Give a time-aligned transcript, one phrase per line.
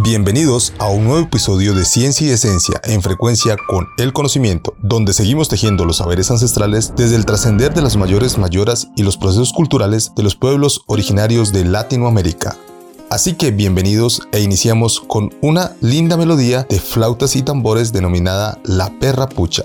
[0.00, 5.12] Bienvenidos a un nuevo episodio de Ciencia y Esencia en frecuencia con el conocimiento, donde
[5.12, 9.52] seguimos tejiendo los saberes ancestrales desde el trascender de las mayores mayoras y los procesos
[9.52, 12.56] culturales de los pueblos originarios de Latinoamérica.
[13.10, 18.96] Así que bienvenidos e iniciamos con una linda melodía de flautas y tambores denominada La
[19.00, 19.64] Perra Pucha.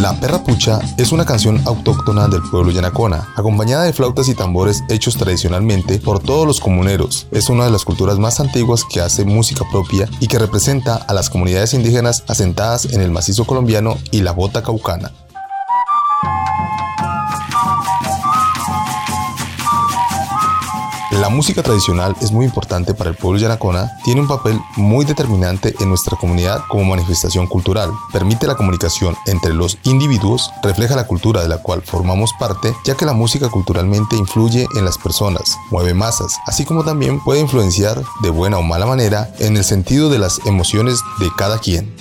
[0.00, 4.82] La Perra Pucha es una canción autóctona del pueblo yanacona, acompañada de flautas y tambores
[4.88, 7.26] hechos tradicionalmente por todos los comuneros.
[7.32, 11.12] Es una de las culturas más antiguas que hace música propia y que representa a
[11.12, 15.12] las comunidades indígenas asentadas en el macizo colombiano y la bota caucana.
[21.20, 25.74] La música tradicional es muy importante para el pueblo yanacona, tiene un papel muy determinante
[25.78, 31.42] en nuestra comunidad como manifestación cultural, permite la comunicación entre los individuos, refleja la cultura
[31.42, 35.92] de la cual formamos parte, ya que la música culturalmente influye en las personas, mueve
[35.92, 40.20] masas, así como también puede influenciar de buena o mala manera en el sentido de
[40.20, 41.94] las emociones de cada quien.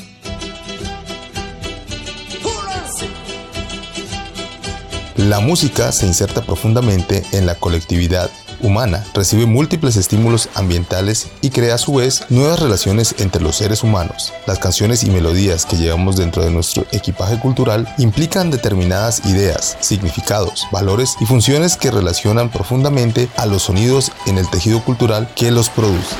[5.17, 11.75] La música se inserta profundamente en la colectividad humana, recibe múltiples estímulos ambientales y crea
[11.75, 14.33] a su vez nuevas relaciones entre los seres humanos.
[14.47, 20.67] Las canciones y melodías que llevamos dentro de nuestro equipaje cultural implican determinadas ideas, significados,
[20.72, 25.69] valores y funciones que relacionan profundamente a los sonidos en el tejido cultural que los
[25.69, 26.16] produce.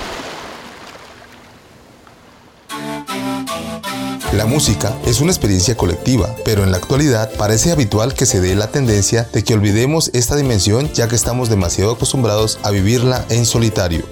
[4.40, 8.56] La música es una experiencia colectiva, pero en la actualidad parece habitual que se dé
[8.56, 13.46] la tendencia de que olvidemos esta dimensión ya que estamos demasiado acostumbrados a vivirla en
[13.46, 14.06] solitario.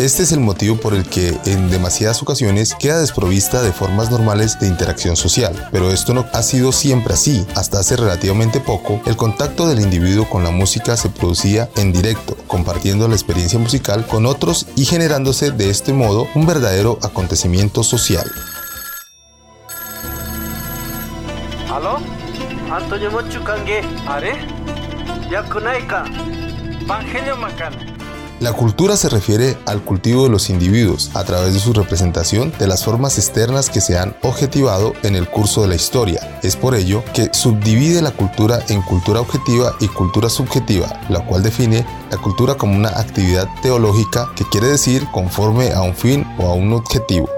[0.00, 4.58] Este es el motivo por el que en demasiadas ocasiones queda desprovista de formas normales
[4.58, 7.46] de interacción social, pero esto no ha sido siempre así.
[7.54, 12.36] Hasta hace relativamente poco, el contacto del individuo con la música se producía en directo,
[12.48, 18.28] compartiendo la experiencia musical con otros y generándose de este modo un verdadero acontecimiento social.
[22.76, 23.10] Antonio
[24.06, 24.32] ¿are?
[25.30, 26.04] Yakunaika,
[26.82, 27.34] Evangelio.
[28.40, 32.66] La cultura se refiere al cultivo de los individuos a través de su representación de
[32.66, 36.38] las formas externas que se han objetivado en el curso de la historia.
[36.42, 41.42] Es por ello que subdivide la cultura en cultura objetiva y cultura subjetiva, la cual
[41.42, 46.50] define la cultura como una actividad teológica que quiere decir conforme a un fin o
[46.50, 47.35] a un objetivo.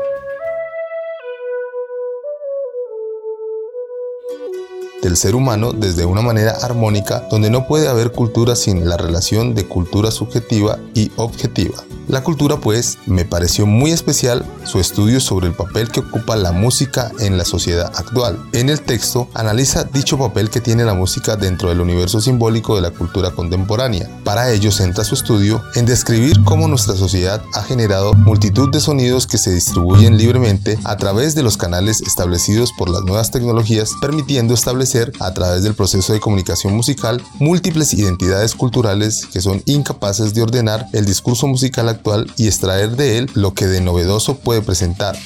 [5.03, 9.55] Del ser humano desde una manera armónica donde no puede haber cultura sin la relación
[9.55, 11.85] de cultura subjetiva y objetiva.
[12.09, 16.53] La cultura pues me pareció muy especial su estudio sobre el papel que ocupa la
[16.53, 18.43] música en la sociedad actual.
[18.53, 22.81] En el texto analiza dicho papel que tiene la música dentro del universo simbólico de
[22.81, 24.09] la cultura contemporánea.
[24.25, 29.27] Para ello centra su estudio en describir cómo nuestra sociedad ha generado multitud de sonidos
[29.27, 34.55] que se distribuyen libremente a través de los canales establecidos por las nuevas tecnologías, permitiendo
[34.55, 34.88] establecer
[35.21, 40.87] a través del proceso de comunicación musical múltiples identidades culturales que son incapaces de ordenar
[40.93, 45.17] el discurso musical actual y extraer de él lo que de novedoso puede presentar.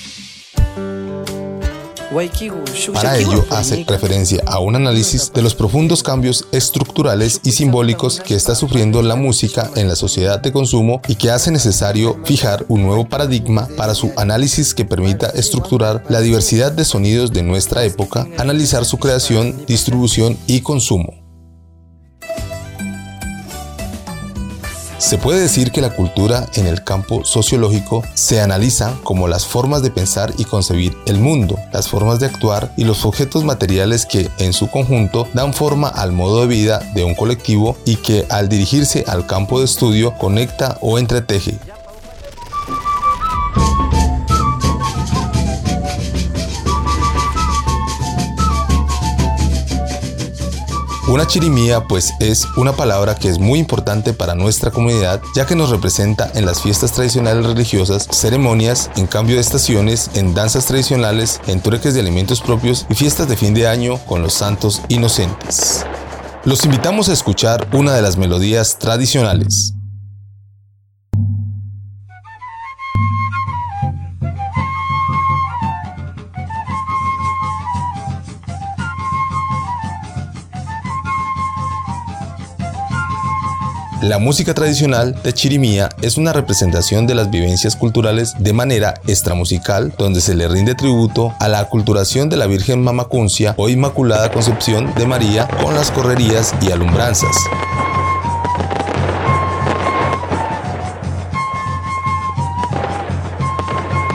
[2.93, 8.35] Para ello hace referencia a un análisis de los profundos cambios estructurales y simbólicos que
[8.35, 12.83] está sufriendo la música en la sociedad de consumo y que hace necesario fijar un
[12.83, 18.27] nuevo paradigma para su análisis que permita estructurar la diversidad de sonidos de nuestra época,
[18.39, 21.22] analizar su creación, distribución y consumo.
[25.03, 29.83] Se puede decir que la cultura en el campo sociológico se analiza como las formas
[29.83, 34.31] de pensar y concebir el mundo, las formas de actuar y los objetos materiales que
[34.39, 38.49] en su conjunto dan forma al modo de vida de un colectivo y que al
[38.49, 41.59] dirigirse al campo de estudio conecta o entreteje.
[51.13, 55.55] Una chirimía pues es una palabra que es muy importante para nuestra comunidad ya que
[55.55, 61.39] nos representa en las fiestas tradicionales religiosas, ceremonias, en cambio de estaciones, en danzas tradicionales,
[61.47, 65.85] en trueques de alimentos propios y fiestas de fin de año con los santos inocentes.
[66.47, 69.75] Los invitamos a escuchar una de las melodías tradicionales.
[84.03, 89.95] La música tradicional de Chirimía es una representación de las vivencias culturales de manera extramusical,
[89.97, 94.93] donde se le rinde tributo a la aculturación de la Virgen Mamacuncia o Inmaculada Concepción
[94.97, 97.37] de María con las correrías y alumbranzas.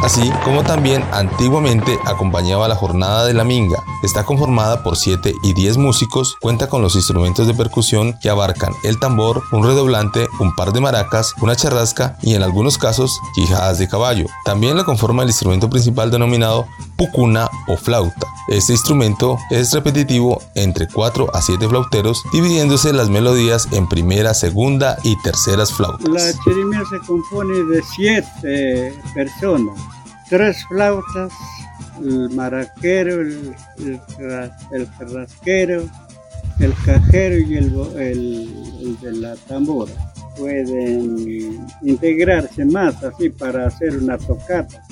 [0.07, 3.83] Así como también antiguamente acompañaba la jornada de la minga.
[4.03, 8.71] Está conformada por 7 y 10 músicos, cuenta con los instrumentos de percusión que abarcan
[8.85, 13.79] el tambor, un redoblante, un par de maracas, una charrasca y en algunos casos quijadas
[13.79, 14.27] de caballo.
[14.45, 18.27] También la conforma el instrumento principal denominado pucuna o flauta.
[18.47, 24.97] Este instrumento es repetitivo entre 4 a 7 flauteros, dividiéndose las melodías en primera, segunda
[25.03, 26.07] y terceras flautas.
[26.07, 29.96] La chirimía se compone de 7 personas
[30.29, 31.31] tres flautas,
[32.01, 35.83] el maraquero, el, el, carrasquero,
[36.59, 39.91] el cajero y el, el, de la tambora.
[40.37, 44.83] Pueden integrarse más así para hacer una tocata.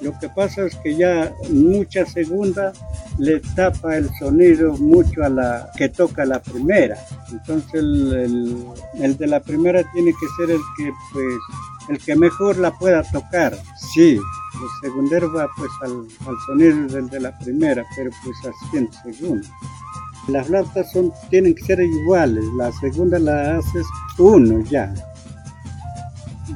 [0.00, 2.72] Lo que pasa es que ya mucha segunda
[3.18, 6.96] le tapa el sonido mucho a la que toca la primera.
[7.30, 8.64] Entonces el,
[8.94, 11.34] el de la primera tiene que ser el que pues
[11.88, 13.58] el que mejor la pueda tocar.
[13.94, 14.20] Sí,
[14.54, 16.06] el segundero va pues al,
[16.46, 19.46] sonido del de la primera, pero pues así en segundo.
[20.28, 23.86] Las flautas son, tienen que ser iguales, la segunda la haces
[24.18, 24.92] uno ya.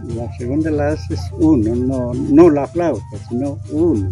[0.09, 4.11] La segunda la haces uno, no, no la flauta, sino uno.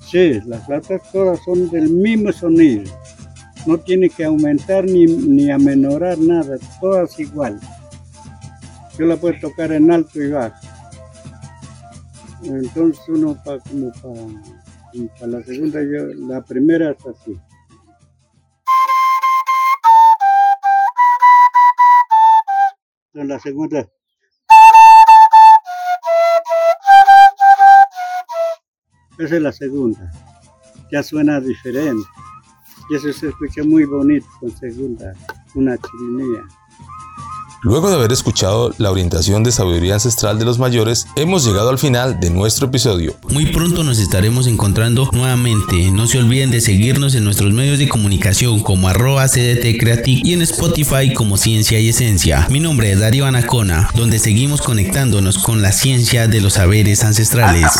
[0.00, 2.84] Sí, las flautas todas son del mismo sonido.
[3.66, 7.62] No tiene que aumentar ni, ni amenorar nada, todas iguales
[8.98, 10.65] yo la puedo tocar en alto y bajo.
[12.48, 17.40] Entonces uno para como para, la segunda, yo, la primera es así.
[23.14, 23.88] En la segunda.
[29.18, 30.12] Esa es la segunda.
[30.92, 32.06] Ya suena diferente.
[32.90, 35.14] Y eso se escucha muy bonito con segunda,
[35.54, 36.44] una chirimía.
[37.62, 41.78] Luego de haber escuchado la orientación de sabiduría ancestral de los mayores, hemos llegado al
[41.78, 43.16] final de nuestro episodio.
[43.30, 45.90] Muy pronto nos estaremos encontrando nuevamente.
[45.90, 50.34] No se olviden de seguirnos en nuestros medios de comunicación como arroba CDT Creative y
[50.34, 52.46] en Spotify como Ciencia y Esencia.
[52.50, 57.72] Mi nombre es Darío Anacona, donde seguimos conectándonos con la ciencia de los saberes ancestrales.